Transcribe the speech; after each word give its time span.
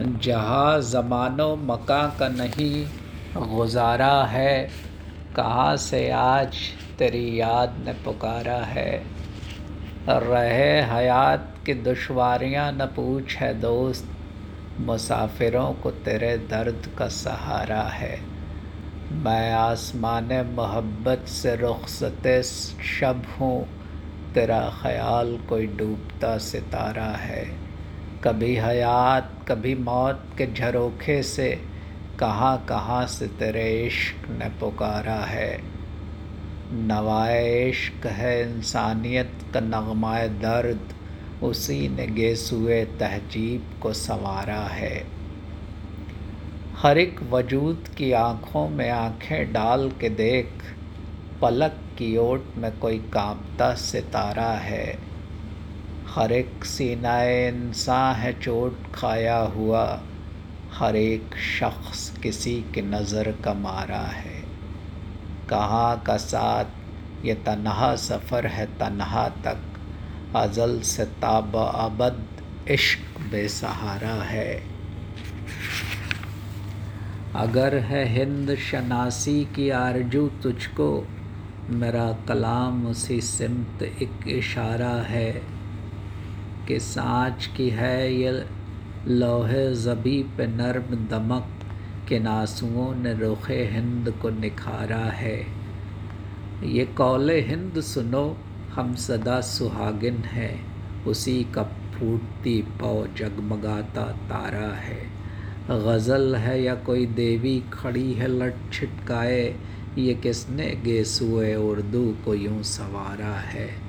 जहाँ 0.00 0.80
ज़मानो 0.80 1.56
मका 1.56 2.16
का 2.18 2.28
नहीं, 2.28 2.86
गुजारा 3.56 4.24
है। 4.24 4.70
कहाँ 5.36 5.76
से 5.76 6.10
आज 6.10 6.56
तेरी 6.98 7.40
याद 7.40 7.76
ने 7.86 7.92
पुकारा 7.92 8.56
है? 8.56 9.02
रहे 10.08 10.82
हयात 10.82 11.54
की 11.66 11.74
दुश्वारियाँ 11.74 12.72
न 12.72 12.86
पूछ 12.86 13.36
है 13.36 13.60
दोस्त, 13.60 14.08
मुसाफिरों 14.80 15.72
को 15.72 15.90
तेरे 15.90 16.38
दर्द 16.38 16.90
का 16.98 17.08
सहारा 17.08 17.82
है। 17.82 18.20
मैं 19.12 19.52
आसमान 19.52 20.52
मोहब्बत 20.56 21.24
से 21.28 21.56
रुखसत 21.56 22.42
शब 23.00 23.22
हूँ, 23.40 23.68
तेरा 24.34 24.72
ख्याल 24.82 25.38
कोई 25.48 25.66
डूबता 25.66 26.38
सितारा 26.38 27.10
है। 27.16 27.65
कभी 28.26 28.56
हयात, 28.56 29.32
कभी 29.48 29.74
मौत 29.74 30.24
के 30.38 30.52
झरोखे 30.52 31.22
से, 31.22 31.60
कहाँ 32.18 32.66
कहाँ 32.68 33.06
से 33.06 33.26
तेरे 33.26 33.86
इश्क 33.86 34.30
ने 34.30 34.48
पुकारा 34.48 35.14
है। 35.14 35.62
नवाए 36.72 37.68
इश्क 37.70 38.06
है 38.06 38.56
इंसानियत 38.56 39.32
का 39.54 39.60
नगमाए 39.60 40.28
दर्द, 40.28 40.94
उसी 41.42 41.88
ने 41.88 42.06
गेसुए 42.06 42.84
तहजीब 42.84 43.80
को 43.82 43.92
संवारा 43.92 44.60
है। 44.60 45.06
हर 46.76 46.98
एक 46.98 47.20
वजूद 47.22 47.88
की 47.96 48.12
आँखों 48.12 48.68
में 48.68 48.90
आँखें 48.90 49.52
डाल 49.52 49.90
के 50.00 50.08
देख, 50.08 50.52
पलक 51.42 51.72
की 51.72 52.16
ओट 52.16 52.44
में 52.56 52.78
कोई 52.78 52.98
कांपता 52.98 53.74
सितारा 53.74 54.50
है। 54.50 55.15
हर 56.18 56.32
एक 56.32 56.64
सीनाए 56.64 57.48
इंसान 57.48 58.14
है 58.14 58.40
चोट 58.40 58.76
खाया 58.94 59.38
हुआ। 59.38 60.00
हर 60.72 60.96
एक 60.96 61.36
शख्स 61.36 62.18
किसी 62.22 62.54
की 62.74 62.82
नज़र 62.82 63.30
का 63.44 63.54
मारा 63.54 63.98
है। 63.98 64.40
कहाँ 65.50 66.02
का 66.06 66.16
साथ? 66.16 66.64
ये 67.24 67.34
तनहा 67.34 67.96
सफ़र 67.96 68.46
है 68.46 68.66
तनहा 68.66 69.28
तक। 69.28 69.58
अज़ल 70.36 70.80
से 70.80 71.04
ताब 71.04 71.56
अबद 71.56 72.26
इश्क 72.70 73.20
बेसहारा 73.20 74.14
है। 74.22 74.62
अगर 77.34 77.78
है 77.78 78.04
हिंद 78.08 78.54
शनासी 78.56 79.44
की 79.44 79.70
आरज़ू 79.70 80.28
तुझको, 80.28 81.06
मेरा 81.70 82.12
कलाम 82.28 82.86
उसी 82.86 83.20
सिमत 83.20 83.82
एक 83.82 84.28
इशारा 84.28 84.94
है। 85.02 85.55
कि 86.68 86.80
साँच 86.80 87.46
की 87.56 87.70
है 87.70 88.14
ये 88.14 88.46
लोहे 89.08 89.74
ज़बी 89.74 90.22
पे 90.22 90.46
नर्म 90.46 90.96
दमक 91.08 91.48
के 92.08 92.18
नासुओं 92.18 92.94
ने 92.94 93.14
रुख 93.14 93.50
हिंद 93.50 94.10
को 94.22 94.30
निखारा 94.30 95.04
है। 95.04 95.46
ये 96.64 96.84
कौल 96.84 97.30
हिंद 97.30 97.80
सुनो, 97.80 98.36
हम 98.74 98.94
सदा 98.94 99.40
सुहागिन 99.40 100.16
है। 100.16 100.60
उसी 101.06 101.46
का 101.54 101.62
फूटती 101.62 102.62
पौ 102.62 103.06
जगमगाता 103.16 104.04
तारा 104.04 104.74
है। 104.74 105.06
गज़ल 105.70 106.36
है 106.36 106.62
या 106.62 106.74
कोई 106.74 107.06
देवी 107.06 107.62
खड़ी 107.72 108.12
है 108.12 108.28
लट 108.28 108.54
छिटकाए, 108.72 109.56
ये 109.98 110.14
किसने 110.14 110.80
गेसुए 110.84 111.54
उर्दू 111.54 112.16
को 112.24 112.34
यूँ 112.34 112.62
सवारा 112.62 113.34
है? 113.34 113.85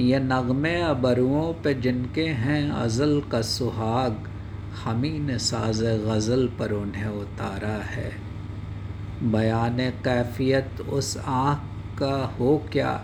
ये 0.00 0.18
नगमे 0.18 0.74
अबरुओं 0.82 1.52
पे 1.54 1.74
जिनके 1.74 2.24
हैं 2.24 2.70
अज़ल 2.70 3.20
का 3.20 3.40
सुहाग 3.42 4.28
हमी 4.84 5.18
ने 5.18 5.38
साज 5.38 5.82
गज़ल 5.82 6.46
पर 6.58 6.72
उन्हें 6.72 7.06
उतारा 7.06 7.76
है। 7.86 8.10
बयान 9.22 9.78
कैफियत 10.04 10.80
उस 10.80 11.16
आँख 11.18 11.98
का 11.98 12.14
हो 12.40 12.56
क्या, 12.72 13.00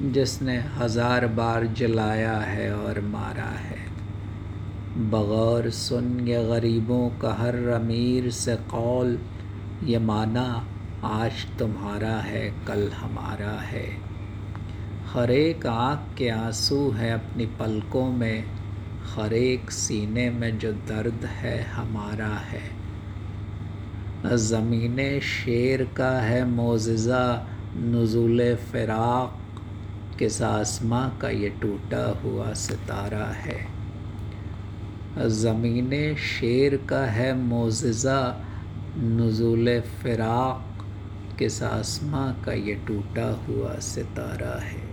जिसने 0.00 0.56
हज़ार 0.76 1.26
बार 1.26 1.66
जलाया 1.66 2.36
है 2.36 2.72
और 2.74 3.00
मारा 3.00 3.50
है? 3.58 3.78
बग़ौर 5.10 5.70
सुन 5.70 6.28
ये 6.28 6.44
गरीबों 6.44 7.08
का 7.10 7.34
हर 7.34 7.56
अमीर 7.68 8.30
से 8.30 8.56
कौल, 8.56 9.18
ये 9.84 9.98
माना 9.98 10.66
आज 11.04 11.46
तुम्हारा 11.58 12.16
है, 12.20 12.48
कल 12.68 12.88
हमारा 12.92 13.58
है। 13.62 13.86
हर 15.08 15.30
एक 15.30 15.66
आँख 15.66 16.16
के 16.16 16.28
आँसू 16.28 16.78
हैं 16.90 17.12
अपनी 17.12 17.44
पलकों 17.58 18.04
में। 18.12 18.44
हर 19.06 19.32
एक 19.34 19.70
सीने 19.70 20.28
में 20.30 20.58
जो 20.58 20.72
दर्द 20.88 21.24
है, 21.24 21.62
हमारा 21.64 22.34
है। 22.46 22.60
ज़मीन 24.38 24.98
शेर 25.20 25.84
का 25.96 26.10
है 26.20 26.44
मोज़ा 26.44 27.22
नज़ुल 27.76 28.42
फ़िराक़ 28.72 30.18
किस 30.18 30.40
आसमां 30.42 31.08
का 31.20 31.28
ये 31.30 31.48
टूटा 31.62 32.04
हुआ 32.22 32.52
सितारा 32.56 33.26
है। 33.36 33.58
ज़मीन 35.38 35.90
शेर 36.26 36.76
का 36.88 37.04
है 37.06 37.32
मोज़ा 37.38 38.20
नज़ुल 38.98 39.80
फ़िराक़ 40.02 40.84
किस 41.38 41.62
आसमां 41.62 42.32
का 42.44 42.52
ये 42.52 42.74
टूटा 42.86 43.30
हुआ 43.48 43.74
सितारा 43.84 44.54
है। 44.60 44.87